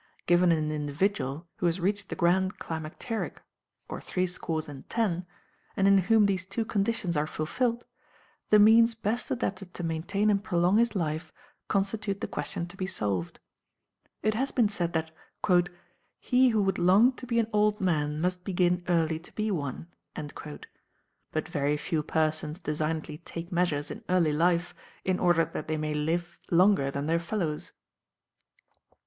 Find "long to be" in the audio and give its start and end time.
16.79-17.37